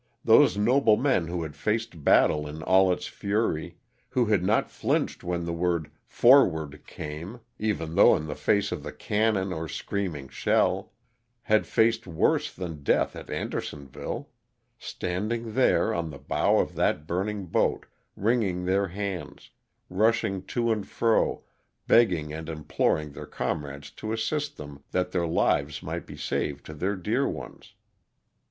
[0.25, 3.77] Those noble men who had faced battle in all its fury;
[4.09, 8.71] who had not flinched when the word ''for ward" came, even though in the face
[8.71, 10.91] of the cannon or screaming shell;
[11.43, 14.29] had faced worse than death at Ander sonville;
[14.79, 19.51] standing there on the bow of that burning boat wringing their hands,
[19.87, 21.43] rushing to and fro
[21.85, 26.73] begging and imploring their comrades to assist them that their lives might be saved to
[26.73, 27.75] their dear ones!